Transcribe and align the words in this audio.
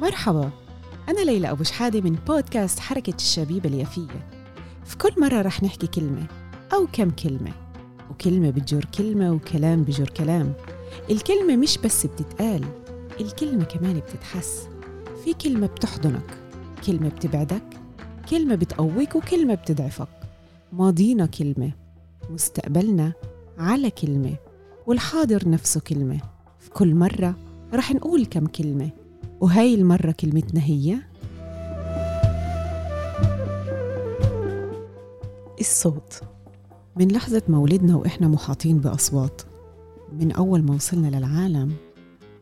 مرحبا. 0.00 0.50
أنا 1.08 1.20
ليلى 1.20 1.50
أبو 1.50 1.62
شحادة 1.62 2.00
من 2.00 2.16
بودكاست 2.26 2.78
حركة 2.78 3.14
الشبيبة 3.14 3.68
اليافية. 3.68 4.28
في 4.84 4.98
كل 4.98 5.20
مرة 5.20 5.42
رح 5.42 5.62
نحكي 5.62 5.86
كلمة 5.86 6.26
أو 6.72 6.86
كم 6.92 7.10
كلمة 7.10 7.52
وكلمة 8.10 8.50
بتجر 8.50 8.84
كلمة 8.98 9.32
وكلام 9.32 9.82
بجر 9.82 10.08
كلام. 10.08 10.52
الكلمة 11.10 11.56
مش 11.56 11.78
بس 11.78 12.06
بتتقال 12.06 12.64
الكلمة 13.20 13.64
كمان 13.64 14.00
بتتحس. 14.00 14.68
في 15.24 15.34
كلمة 15.34 15.66
بتحضنك 15.66 16.38
كلمة 16.86 17.08
بتبعدك 17.08 17.62
كلمة 18.30 18.54
بتقويك 18.54 19.16
وكلمة 19.16 19.54
بتضعفك. 19.54 20.08
ماضينا 20.72 21.26
كلمة 21.26 21.70
مستقبلنا 22.30 23.12
على 23.58 23.90
كلمة 23.90 24.34
والحاضر 24.86 25.48
نفسه 25.48 25.80
كلمة. 25.80 26.20
في 26.60 26.70
كل 26.70 26.94
مرة 26.94 27.36
رح 27.74 27.94
نقول 27.94 28.26
كم 28.26 28.46
كلمة 28.46 28.90
وهاي 29.40 29.74
المرة 29.74 30.12
كلمتنا 30.12 30.60
هي 30.64 30.98
الصوت. 35.60 36.20
من 36.96 37.08
لحظة 37.08 37.42
مولدنا 37.48 37.96
وإحنا 37.96 38.28
محاطين 38.28 38.78
بأصوات 38.78 39.42
من 40.12 40.32
أول 40.32 40.62
ما 40.62 40.74
وصلنا 40.74 41.16
للعالم 41.16 41.76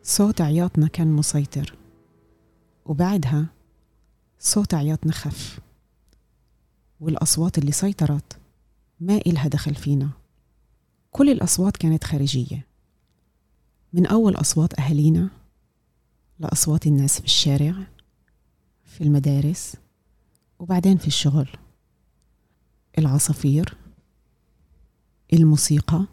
صوت 0.03 0.41
عياطنا 0.41 0.87
كان 0.87 1.07
مسيطر. 1.11 1.75
وبعدها 2.85 3.45
صوت 4.39 4.73
عياطنا 4.73 5.11
خف 5.11 5.59
والأصوات 6.99 7.57
اللي 7.57 7.71
سيطرت 7.71 8.37
ما 8.99 9.17
إلها 9.17 9.47
دخل 9.47 9.75
فينا. 9.75 10.09
كل 11.11 11.29
الأصوات 11.29 11.77
كانت 11.77 12.03
خارجية. 12.03 12.65
من 13.93 14.05
أول 14.05 14.35
أصوات 14.35 14.79
أهالينا 14.79 15.29
لأصوات 16.39 16.87
الناس 16.87 17.19
في 17.19 17.25
الشارع 17.25 17.73
في 18.83 19.01
المدارس 19.01 19.75
وبعدين 20.59 20.97
في 20.97 21.07
الشغل. 21.07 21.49
العصافير 22.97 23.77
الموسيقى 25.33 26.05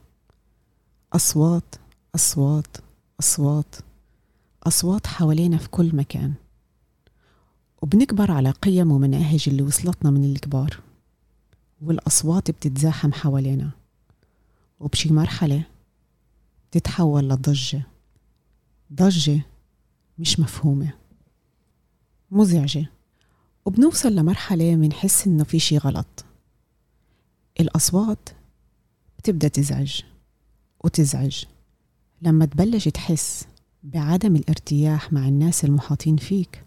أصوات 1.13 1.75
أصوات 2.15 2.77
أصوات 3.21 3.75
أصوات 4.63 5.07
حوالينا 5.07 5.59
في 5.59 5.69
كل 5.69 5.97
مكان. 5.97 6.35
وبنكبر 7.83 8.31
على 8.31 8.51
قيم 8.51 8.93
ومناهج 8.93 9.45
اللي 9.49 9.63
وصلتنا 9.63 10.11
من 10.11 10.25
الكبار 10.25 10.81
والأصوات 11.83 12.51
بتتزاحم 12.51 13.13
حوالينا. 13.13 13.71
وبشي 14.81 15.13
مرحلة 15.13 15.63
بتتحول 16.71 17.29
لضجة. 17.29 17.83
ضجة 18.93 19.41
مش 20.19 20.41
مفهومة. 20.41 20.93
مزعجة. 22.31 22.91
وبنوصل 23.67 24.15
لمرحلة 24.15 24.77
منحس 24.77 25.27
إنه 25.27 25.45
في 25.45 25.59
شي 25.59 25.79
غلط. 25.79 26.25
الأصوات 27.61 28.29
بتبدأ 29.19 29.49
تزعج 29.49 30.03
وتزعج. 30.85 31.45
لما 32.23 32.47
تبلش 32.47 32.89
تحس 32.89 33.47
بعدم 33.83 34.37
الارتياح 34.37 35.13
مع 35.13 35.29
الناس 35.29 35.65
المحاطين 35.65 36.17
فيك 36.17 36.65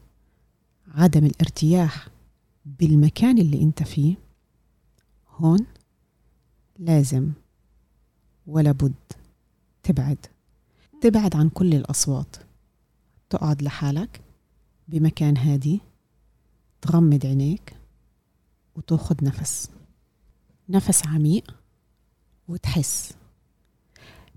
عدم 0.87 1.25
الارتياح 1.25 2.07
بالمكان 2.65 3.37
اللي 3.37 3.61
أنت 3.61 3.83
فيه 3.83 4.15
هون 5.29 5.65
لازم 6.79 7.31
ولا 8.47 8.71
بد 8.71 8.93
تبعد. 9.83 10.25
تبعد 11.01 11.35
عن 11.35 11.49
كل 11.49 11.73
الأصوات. 11.73 12.35
تقعد 13.29 13.61
لحالك 13.61 14.21
بمكان 14.87 15.37
هادي 15.37 15.79
تغمض 16.81 17.25
عينيك 17.25 17.75
وتاخد 18.75 19.23
نفس. 19.23 19.69
نفس 20.69 21.07
عميق 21.07 21.55
وتحس. 22.47 23.13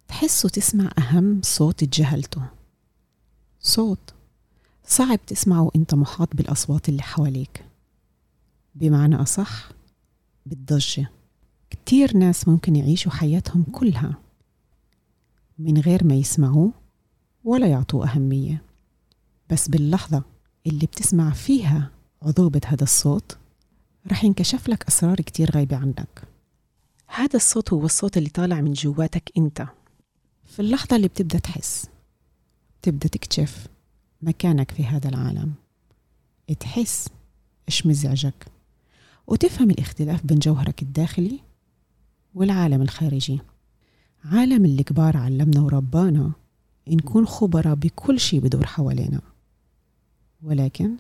تحس 0.09 0.45
وتسمع 0.45 0.91
أهم 0.99 1.41
صوت 1.45 1.85
تجاهلته 1.85 2.43
صوت 3.61 4.15
صعب 4.87 5.27
تسمعه 5.27 5.63
وأنت 5.63 5.95
محاط 5.95 6.37
بالأصوات 6.37 6.89
اللي 6.89 7.03
حواليك. 7.03 7.65
بمعنى 8.75 9.17
أصح 9.17 9.69
بالضجة. 10.47 11.11
كتير 11.71 12.17
ناس 12.17 12.49
ممكن 12.49 12.77
يعيشوا 12.77 13.13
حياتهم 13.13 13.63
كلها 13.63 14.15
من 15.59 15.79
غير 15.79 16.05
ما 16.05 16.15
يسمعوه 16.15 16.73
ولا 17.45 17.67
يعطوه 17.67 18.11
أهمية. 18.11 18.72
بس 19.51 19.69
باللحظة 19.69 20.23
اللي 20.67 20.87
بتسمع 20.87 21.31
فيها 21.31 21.91
عذوبة 22.23 22.61
هذا 22.67 22.83
الصوت 22.83 23.39
رح 24.11 24.25
ينكشف 24.25 24.69
لك 24.69 24.85
أسرار 24.89 25.17
كتير 25.17 25.51
غايبة 25.51 25.77
عنك. 25.77 26.23
هذا 27.07 27.37
الصوت 27.37 27.73
هو 27.73 27.85
الصوت 27.85 28.17
اللي 28.17 28.29
طالع 28.29 28.61
من 28.61 28.73
جواتك 28.73 29.33
أنت. 29.39 29.67
في 30.45 30.61
اللحظة 30.61 30.97
اللي 30.97 31.09
بتبدأ 31.09 31.39
تحس 31.39 31.87
بتبدأ 32.81 33.09
تكتشف 33.09 33.67
مكانك 34.23 34.71
في 34.71 34.85
هذا 34.85 35.09
العالم. 35.09 35.53
تحس 36.61 37.09
إيش 37.69 37.87
مزعجك. 37.87 38.47
وتفهم 39.27 39.71
الاختلاف 39.71 40.27
بين 40.27 40.39
جوهرك 40.39 40.83
الداخلي 40.83 41.41
والعالم 42.35 42.83
الخارجي. 42.83 43.41
عالم 44.25 44.65
الكبار 44.65 45.17
علمنا 45.17 45.61
وربانا 45.61 46.33
نكون 46.89 47.27
خبراء 47.27 47.75
بكل 47.75 48.21
شي 48.21 48.41
بدور 48.41 48.67
حوالينا. 48.67 49.21
ولكن 50.43 50.97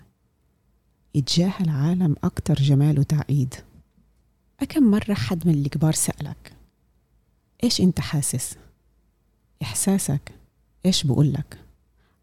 يتجاهل 1.15 1.69
عالم 1.69 2.17
أكتر 2.25 2.55
جمال 2.55 2.99
وتعقيد. 2.99 3.55
أكم 4.61 4.91
مرة 4.91 5.15
حد 5.15 5.47
من 5.47 5.55
الكبار 5.55 5.93
سألك 5.93 6.53
إيش 7.65 7.81
أنت 7.81 8.01
حاسس؟ 8.01 8.57
إحساسك؟ 9.63 10.33
إيش 10.87 11.07
بقولك؟ 11.07 11.59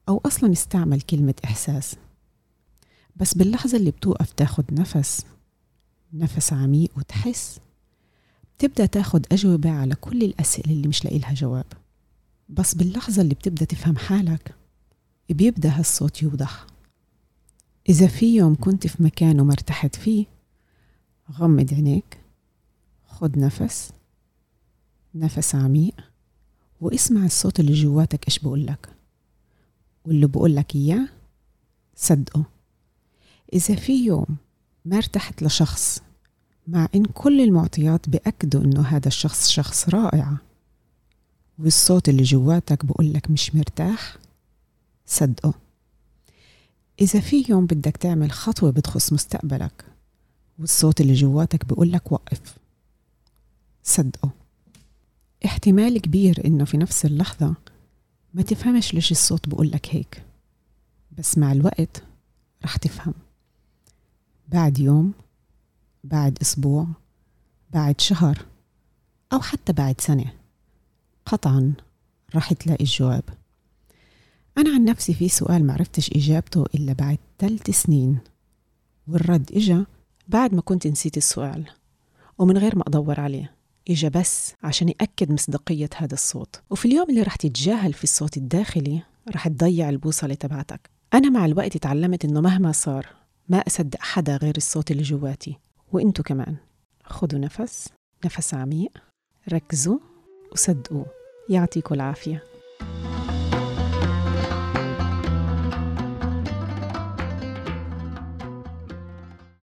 أو 0.09 0.21
أصلا 0.25 0.51
استعمل 0.51 1.01
كلمة 1.01 1.35
إحساس. 1.45 1.95
بس 3.15 3.33
باللحظة 3.33 3.77
اللي 3.77 3.91
بتوقف 3.91 4.31
تاخد 4.31 4.73
نفس 4.73 5.25
نفس 6.13 6.53
عميق 6.53 6.97
وتحس. 6.97 7.59
تبدأ 8.59 8.85
تاخد 8.85 9.25
أجوبة 9.31 9.71
على 9.71 9.95
كل 9.95 10.23
الأسئلة 10.23 10.73
اللي 10.73 10.87
مش 10.87 11.05
لاقي 11.05 11.19
لها 11.19 11.33
جواب. 11.33 11.65
بس 12.49 12.75
باللحظة 12.75 13.21
اللي 13.21 13.35
بتبدأ 13.35 13.65
تفهم 13.65 13.97
حالك 13.97 14.55
بيبدأ 15.29 15.69
هالصوت 15.69 16.23
يوضح. 16.23 16.65
إذا 17.89 18.07
في 18.07 18.35
يوم 18.35 18.55
كنت 18.55 18.87
في 18.87 19.03
مكان 19.03 19.39
وما 19.39 19.51
ارتحت 19.53 19.95
فيه 19.95 20.25
غمض 21.31 21.73
عينيك 21.73 22.17
خد 23.07 23.37
نفس 23.37 23.91
نفس 25.15 25.55
عميق 25.55 25.95
واسمع 26.81 27.25
الصوت 27.25 27.59
اللي 27.59 27.73
جواتك 27.73 28.27
إيش 28.27 28.39
بقولك 28.39 28.89
واللي 30.05 30.27
بقولك 30.27 30.75
إياه 30.75 31.09
صدقه. 31.95 32.43
إذا 33.53 33.75
في 33.75 34.05
يوم 34.05 34.37
ما 34.85 34.97
ارتحت 34.97 35.43
لشخص 35.43 36.01
مع 36.67 36.87
إن 36.95 37.05
كل 37.05 37.41
المعطيات 37.41 38.09
بأكدوا 38.09 38.63
إنه 38.63 38.81
هذا 38.81 39.07
الشخص 39.07 39.49
شخص 39.49 39.89
رائع 39.89 40.37
والصوت 41.59 42.09
اللي 42.09 42.23
جواتك 42.23 42.85
بقولك 42.85 43.31
مش 43.31 43.55
مرتاح 43.55 44.17
صدقه. 45.05 45.53
إذا 47.01 47.19
في 47.19 47.45
يوم 47.49 47.65
بدك 47.65 47.97
تعمل 47.97 48.31
خطوة 48.31 48.71
بتخص 48.71 49.13
مستقبلك 49.13 49.85
والصوت 50.59 51.01
اللي 51.01 51.13
جواتك 51.13 51.65
بقولك 51.65 52.11
وقف. 52.11 52.57
صدقه. 53.83 54.29
احتمال 55.45 56.01
كبير 56.01 56.45
إنه 56.45 56.65
في 56.65 56.77
نفس 56.77 57.05
اللحظة 57.05 57.55
ما 58.33 58.41
تفهمش 58.41 58.93
ليش 58.93 59.11
الصوت 59.11 59.49
بقولك 59.49 59.95
هيك 59.95 60.23
بس 61.17 61.37
مع 61.37 61.51
الوقت 61.51 62.03
رح 62.63 62.77
تفهم. 62.77 63.13
بعد 64.47 64.79
يوم 64.79 65.13
بعد 66.03 66.37
أسبوع 66.41 66.87
بعد 67.73 68.01
شهر 68.01 68.45
أو 69.33 69.39
حتى 69.39 69.73
بعد 69.73 70.01
سنة 70.01 70.33
قطعا 71.25 71.73
رح 72.35 72.53
تلاقي 72.53 72.83
الجواب. 72.83 73.23
أنا 74.57 74.73
عن 74.73 74.85
نفسي 74.85 75.13
في 75.13 75.29
سؤال 75.29 75.67
معرفتش 75.67 76.11
إجابته 76.11 76.65
إلا 76.75 76.93
بعد 76.93 77.17
ثلاث 77.39 77.69
سنين 77.69 78.19
والرد 79.07 79.51
إجا 79.53 79.85
بعد 80.27 80.53
ما 80.53 80.61
كنت 80.61 80.87
نسيت 80.87 81.17
السؤال 81.17 81.65
ومن 82.37 82.57
غير 82.57 82.75
ما 82.75 82.83
أدور 82.87 83.19
عليه 83.19 83.59
إجا 83.89 84.09
بس 84.09 84.53
عشان 84.63 84.89
يأكد 84.89 85.31
مصداقية 85.31 85.89
هذا 85.95 86.13
الصوت. 86.13 86.61
وفي 86.69 86.85
اليوم 86.85 87.09
اللي 87.09 87.21
رح 87.21 87.35
تتجاهل 87.35 87.93
في 87.93 88.03
الصوت 88.03 88.37
الداخلي 88.37 89.01
رح 89.29 89.47
تضيع 89.47 89.89
البوصلة 89.89 90.33
تبعتك. 90.33 90.89
أنا 91.13 91.29
مع 91.29 91.45
الوقت 91.45 91.77
تعلمت 91.77 92.25
إنه 92.25 92.41
مهما 92.41 92.71
صار 92.71 93.07
ما 93.49 93.57
أصدق 93.57 93.99
حدا 93.99 94.37
غير 94.37 94.57
الصوت 94.57 94.91
اللي 94.91 95.03
جواتي. 95.03 95.57
وإنتو 95.91 96.23
كمان. 96.23 96.55
خدوا 97.03 97.39
نفس 97.39 97.89
نفس 98.25 98.53
عميق 98.53 98.91
ركزوا 99.53 99.99
وصدقوا. 100.51 101.05
يعطيكم 101.49 101.95
العافية. 101.95 102.43